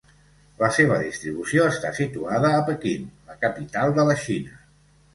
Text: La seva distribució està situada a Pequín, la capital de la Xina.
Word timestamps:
La 0.63 0.69
seva 0.77 0.97
distribució 1.01 1.69
està 1.75 1.93
situada 1.99 2.57
a 2.57 2.65
Pequín, 2.73 3.07
la 3.31 3.39
capital 3.47 3.99
de 4.01 4.11
la 4.13 4.21
Xina. 4.27 4.61